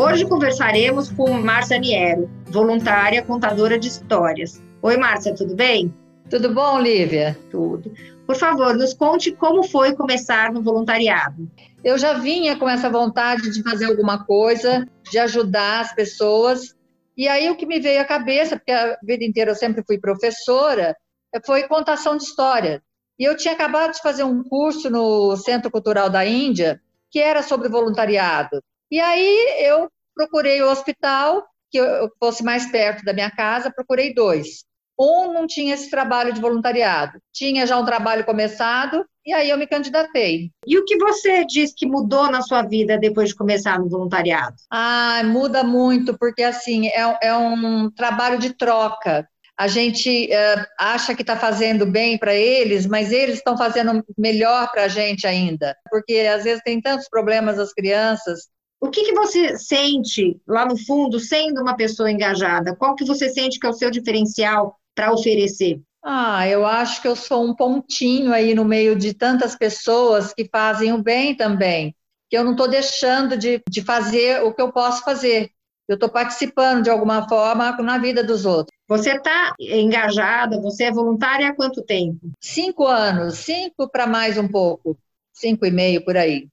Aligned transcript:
Hoje 0.00 0.24
conversaremos 0.24 1.10
com 1.10 1.28
Márcia 1.32 1.76
Niero, 1.76 2.30
voluntária 2.46 3.20
contadora 3.20 3.76
de 3.76 3.88
histórias. 3.88 4.62
Oi, 4.80 4.96
Márcia, 4.96 5.34
tudo 5.34 5.56
bem? 5.56 5.92
Tudo 6.30 6.54
bom, 6.54 6.78
Lívia? 6.78 7.36
Tudo. 7.50 7.92
Por 8.24 8.36
favor, 8.36 8.76
nos 8.76 8.94
conte 8.94 9.32
como 9.32 9.64
foi 9.64 9.96
começar 9.96 10.52
no 10.52 10.62
voluntariado. 10.62 11.50
Eu 11.82 11.98
já 11.98 12.12
vinha 12.12 12.56
com 12.56 12.68
essa 12.68 12.88
vontade 12.88 13.50
de 13.50 13.60
fazer 13.60 13.86
alguma 13.86 14.24
coisa, 14.24 14.86
de 15.10 15.18
ajudar 15.18 15.80
as 15.80 15.92
pessoas. 15.92 16.76
E 17.16 17.26
aí 17.26 17.50
o 17.50 17.56
que 17.56 17.66
me 17.66 17.80
veio 17.80 18.00
à 18.00 18.04
cabeça, 18.04 18.54
porque 18.56 18.70
a 18.70 18.96
vida 19.02 19.24
inteira 19.24 19.50
eu 19.50 19.56
sempre 19.56 19.82
fui 19.84 19.98
professora, 19.98 20.96
foi 21.44 21.64
contação 21.64 22.16
de 22.16 22.22
história. 22.22 22.80
E 23.18 23.24
eu 23.24 23.36
tinha 23.36 23.52
acabado 23.52 23.94
de 23.94 24.00
fazer 24.00 24.22
um 24.22 24.44
curso 24.44 24.88
no 24.90 25.36
Centro 25.36 25.72
Cultural 25.72 26.08
da 26.08 26.24
Índia, 26.24 26.80
que 27.10 27.18
era 27.18 27.42
sobre 27.42 27.68
voluntariado. 27.68 28.62
E 28.90 29.00
aí 29.00 29.66
eu 29.66 29.90
procurei 30.14 30.60
o 30.62 30.70
hospital 30.70 31.46
que 31.70 31.78
fosse 32.18 32.42
mais 32.42 32.70
perto 32.70 33.04
da 33.04 33.12
minha 33.12 33.30
casa, 33.30 33.70
procurei 33.70 34.14
dois. 34.14 34.64
Um 34.98 35.32
não 35.32 35.46
tinha 35.46 35.74
esse 35.74 35.88
trabalho 35.88 36.32
de 36.32 36.40
voluntariado, 36.40 37.20
tinha 37.32 37.66
já 37.66 37.78
um 37.78 37.84
trabalho 37.84 38.24
começado, 38.24 39.04
e 39.24 39.32
aí 39.32 39.48
eu 39.48 39.56
me 39.56 39.66
candidatei. 39.66 40.50
E 40.66 40.76
o 40.76 40.84
que 40.84 40.96
você 40.96 41.44
diz 41.44 41.72
que 41.76 41.86
mudou 41.86 42.28
na 42.30 42.42
sua 42.42 42.62
vida 42.62 42.98
depois 42.98 43.28
de 43.28 43.36
começar 43.36 43.78
no 43.78 43.88
voluntariado? 43.88 44.56
Ah, 44.68 45.22
muda 45.24 45.62
muito, 45.62 46.18
porque 46.18 46.42
assim, 46.42 46.88
é, 46.88 47.18
é 47.22 47.36
um 47.36 47.88
trabalho 47.90 48.38
de 48.38 48.54
troca. 48.54 49.28
A 49.56 49.68
gente 49.68 50.30
uh, 50.32 50.66
acha 50.80 51.14
que 51.14 51.22
está 51.22 51.36
fazendo 51.36 51.84
bem 51.84 52.16
para 52.16 52.34
eles, 52.34 52.86
mas 52.86 53.12
eles 53.12 53.36
estão 53.36 53.56
fazendo 53.56 54.04
melhor 54.16 54.70
para 54.70 54.84
a 54.84 54.88
gente 54.88 55.26
ainda, 55.26 55.76
porque 55.90 56.14
às 56.32 56.44
vezes 56.44 56.62
tem 56.64 56.80
tantos 56.80 57.08
problemas 57.08 57.58
as 57.58 57.72
crianças 57.72 58.48
o 58.80 58.90
que, 58.90 59.04
que 59.04 59.12
você 59.12 59.58
sente 59.58 60.40
lá 60.46 60.64
no 60.64 60.76
fundo, 60.76 61.18
sendo 61.18 61.60
uma 61.60 61.76
pessoa 61.76 62.10
engajada? 62.10 62.76
Qual 62.76 62.94
que 62.94 63.04
você 63.04 63.28
sente 63.28 63.58
que 63.58 63.66
é 63.66 63.70
o 63.70 63.74
seu 63.74 63.90
diferencial 63.90 64.78
para 64.94 65.12
oferecer? 65.12 65.80
Ah, 66.02 66.46
eu 66.46 66.64
acho 66.64 67.02
que 67.02 67.08
eu 67.08 67.16
sou 67.16 67.44
um 67.44 67.54
pontinho 67.54 68.32
aí 68.32 68.54
no 68.54 68.64
meio 68.64 68.96
de 68.96 69.12
tantas 69.12 69.56
pessoas 69.56 70.32
que 70.32 70.48
fazem 70.48 70.92
o 70.92 71.02
bem 71.02 71.36
também, 71.36 71.94
que 72.30 72.38
eu 72.38 72.44
não 72.44 72.52
estou 72.52 72.68
deixando 72.68 73.36
de, 73.36 73.60
de 73.68 73.82
fazer 73.82 74.42
o 74.44 74.54
que 74.54 74.62
eu 74.62 74.72
posso 74.72 75.02
fazer. 75.02 75.50
Eu 75.88 75.94
estou 75.94 76.08
participando 76.08 76.84
de 76.84 76.90
alguma 76.90 77.28
forma 77.28 77.72
na 77.78 77.98
vida 77.98 78.22
dos 78.22 78.46
outros. 78.46 78.76
Você 78.86 79.16
está 79.16 79.54
engajada, 79.58 80.60
você 80.60 80.84
é 80.84 80.92
voluntária 80.92 81.48
há 81.48 81.54
quanto 81.54 81.82
tempo? 81.82 82.30
Cinco 82.40 82.86
anos, 82.86 83.38
cinco 83.38 83.88
para 83.88 84.06
mais 84.06 84.38
um 84.38 84.46
pouco, 84.46 84.96
cinco 85.32 85.66
e 85.66 85.70
meio 85.70 86.04
por 86.04 86.16
aí 86.16 86.46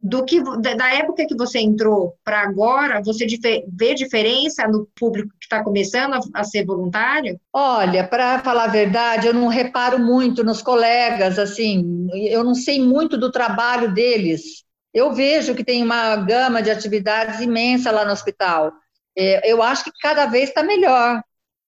do 0.00 0.24
que 0.24 0.40
da 0.60 0.94
época 0.94 1.26
que 1.26 1.36
você 1.36 1.58
entrou 1.58 2.14
para 2.24 2.40
agora, 2.40 3.02
você 3.02 3.26
vê 3.68 3.94
diferença 3.94 4.66
no 4.68 4.88
público 4.94 5.30
que 5.30 5.46
está 5.46 5.62
começando 5.62 6.14
a, 6.14 6.20
a, 6.34 6.44
ser 6.44 6.64
voluntário? 6.64 7.40
Olha, 7.52 8.06
para 8.06 8.38
falar 8.38 8.64
a 8.64 8.68
verdade, 8.68 9.26
eu 9.26 9.34
não 9.34 9.48
reparo 9.48 9.98
muito 9.98 10.44
nos 10.44 10.62
colegas, 10.62 11.38
assim, 11.38 12.06
eu 12.14 12.44
não 12.44 12.54
sei 12.54 12.80
muito 12.80 13.18
do 13.18 13.32
trabalho 13.32 13.92
deles. 13.92 14.64
Eu 14.94 15.12
vejo 15.12 15.54
que 15.54 15.64
tem 15.64 15.82
uma 15.82 16.16
gama 16.16 16.62
de 16.62 16.70
atividades 16.70 17.40
imensa 17.40 17.90
lá 17.90 18.04
no 18.04 18.12
hospital. 18.12 18.72
É, 19.16 19.50
eu 19.50 19.62
acho 19.62 19.84
que 19.84 19.90
cada 20.00 20.26
vez 20.26 20.48
está 20.48 20.62
melhor. 20.62 21.20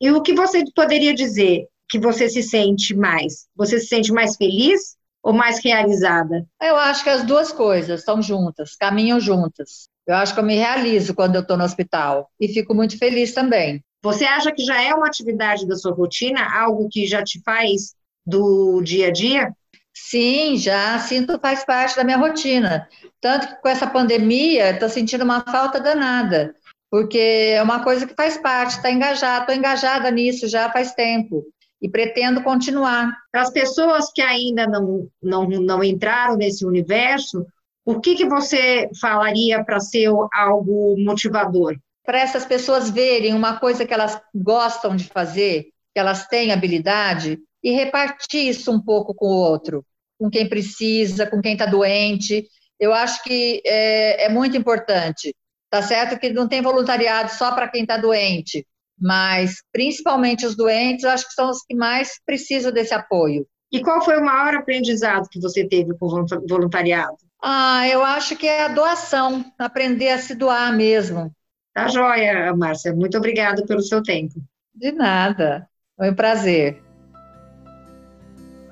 E 0.00 0.10
o 0.10 0.20
que 0.20 0.34
você 0.34 0.64
poderia 0.74 1.14
dizer 1.14 1.66
que 1.88 1.98
você 1.98 2.28
se 2.28 2.42
sente 2.42 2.94
mais? 2.94 3.46
Você 3.54 3.78
se 3.78 3.86
sente 3.86 4.12
mais 4.12 4.36
feliz 4.36 4.96
ou 5.26 5.32
mais 5.32 5.58
realizada? 5.58 6.46
Eu 6.62 6.76
acho 6.76 7.02
que 7.02 7.10
as 7.10 7.24
duas 7.24 7.50
coisas 7.50 7.98
estão 7.98 8.22
juntas, 8.22 8.76
caminham 8.76 9.18
juntas. 9.18 9.88
Eu 10.06 10.14
acho 10.14 10.32
que 10.32 10.38
eu 10.38 10.44
me 10.44 10.54
realizo 10.54 11.16
quando 11.16 11.34
eu 11.34 11.40
estou 11.40 11.56
no 11.56 11.64
hospital 11.64 12.30
e 12.40 12.46
fico 12.46 12.72
muito 12.72 12.96
feliz 12.96 13.34
também. 13.34 13.82
Você 14.04 14.24
acha 14.24 14.52
que 14.52 14.64
já 14.64 14.80
é 14.80 14.94
uma 14.94 15.08
atividade 15.08 15.66
da 15.66 15.74
sua 15.74 15.92
rotina, 15.92 16.40
algo 16.56 16.88
que 16.88 17.08
já 17.08 17.24
te 17.24 17.42
faz 17.44 17.96
do 18.24 18.80
dia 18.82 19.08
a 19.08 19.10
dia? 19.10 19.52
Sim, 19.92 20.56
já 20.56 20.96
sinto 21.00 21.40
faz 21.40 21.64
parte 21.64 21.96
da 21.96 22.04
minha 22.04 22.18
rotina. 22.18 22.88
Tanto 23.20 23.48
que 23.48 23.60
com 23.60 23.68
essa 23.68 23.86
pandemia, 23.88 24.70
estou 24.70 24.88
sentindo 24.88 25.24
uma 25.24 25.40
falta 25.40 25.80
danada, 25.80 26.54
porque 26.88 27.52
é 27.56 27.60
uma 27.60 27.82
coisa 27.82 28.06
que 28.06 28.14
faz 28.14 28.36
parte, 28.36 28.76
está 28.76 28.92
engajada, 28.92 29.40
estou 29.40 29.56
engajada 29.56 30.08
nisso 30.08 30.46
já 30.46 30.70
faz 30.70 30.94
tempo 30.94 31.44
e 31.80 31.88
pretendo 31.88 32.42
continuar. 32.42 33.12
Para 33.30 33.42
as 33.42 33.50
pessoas 33.50 34.10
que 34.12 34.22
ainda 34.22 34.66
não, 34.66 35.08
não, 35.22 35.46
não 35.46 35.84
entraram 35.84 36.36
nesse 36.36 36.64
universo, 36.64 37.46
o 37.84 38.00
que, 38.00 38.14
que 38.14 38.26
você 38.26 38.90
falaria 39.00 39.62
para 39.64 39.78
ser 39.78 40.08
algo 40.32 40.96
motivador? 40.98 41.76
Para 42.04 42.20
essas 42.20 42.44
pessoas 42.44 42.90
verem 42.90 43.34
uma 43.34 43.58
coisa 43.58 43.86
que 43.86 43.94
elas 43.94 44.20
gostam 44.34 44.96
de 44.96 45.04
fazer, 45.04 45.64
que 45.94 46.00
elas 46.00 46.26
têm 46.26 46.52
habilidade, 46.52 47.38
e 47.62 47.70
repartir 47.72 48.48
isso 48.48 48.70
um 48.70 48.80
pouco 48.80 49.14
com 49.14 49.26
o 49.26 49.36
outro, 49.36 49.84
com 50.18 50.30
quem 50.30 50.48
precisa, 50.48 51.26
com 51.26 51.40
quem 51.40 51.52
está 51.52 51.66
doente. 51.66 52.46
Eu 52.78 52.92
acho 52.92 53.22
que 53.22 53.62
é, 53.64 54.26
é 54.26 54.28
muito 54.28 54.56
importante. 54.56 55.34
Tá 55.70 55.82
certo 55.82 56.18
que 56.18 56.30
não 56.30 56.48
tem 56.48 56.62
voluntariado 56.62 57.30
só 57.32 57.52
para 57.54 57.68
quem 57.68 57.82
está 57.82 57.96
doente, 57.96 58.66
mas 58.98 59.62
principalmente 59.72 60.46
os 60.46 60.56
doentes, 60.56 61.04
acho 61.04 61.26
que 61.28 61.34
são 61.34 61.50
os 61.50 61.62
que 61.62 61.74
mais 61.74 62.20
precisam 62.24 62.72
desse 62.72 62.94
apoio. 62.94 63.46
E 63.70 63.82
qual 63.82 64.02
foi 64.02 64.16
o 64.18 64.24
maior 64.24 64.54
aprendizado 64.54 65.28
que 65.30 65.40
você 65.40 65.66
teve 65.66 65.96
com 65.98 66.06
o 66.06 66.26
voluntariado? 66.48 67.16
Ah, 67.42 67.86
eu 67.88 68.02
acho 68.02 68.36
que 68.36 68.46
é 68.46 68.64
a 68.64 68.68
doação, 68.68 69.44
aprender 69.58 70.10
a 70.10 70.18
se 70.18 70.34
doar 70.34 70.74
mesmo. 70.74 71.32
Tá 71.74 71.88
joia, 71.88 72.54
Márcia. 72.56 72.94
Muito 72.94 73.18
obrigada 73.18 73.64
pelo 73.66 73.82
seu 73.82 74.02
tempo. 74.02 74.34
De 74.74 74.92
nada. 74.92 75.68
Foi 75.96 76.10
um 76.10 76.14
prazer. 76.14 76.85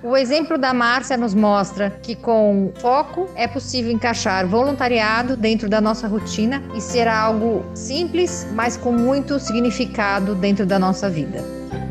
O 0.05 0.19
exemplo 0.19 0.59
da 0.59 0.75
Márcia 0.75 1.17
nos 1.17 1.33
mostra 1.33 1.89
que 2.03 2.15
com 2.15 2.71
foco 2.75 3.27
é 3.35 3.49
possível 3.49 3.91
encaixar 3.91 4.47
voluntariado 4.47 5.35
dentro 5.35 5.67
da 5.67 5.81
nossa 5.81 6.07
rotina 6.07 6.63
e 6.75 6.81
ser 6.83 7.09
algo 7.09 7.65
simples, 7.75 8.47
mas 8.53 8.77
com 8.77 8.93
muito 8.93 9.41
significado 9.41 10.35
dentro 10.35 10.67
da 10.67 10.79
nossa 10.79 11.09
vida. 11.09 11.43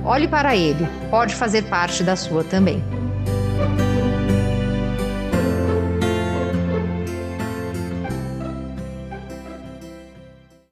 Olhe 0.06 0.28
para 0.28 0.56
ele, 0.56 0.88
pode 1.10 1.34
fazer 1.34 1.64
parte 1.64 2.04
da 2.04 2.16
sua 2.16 2.44
também. 2.44 2.84